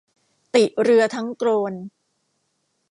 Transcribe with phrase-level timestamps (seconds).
[0.55, 1.73] ติเรือทั้งโกลน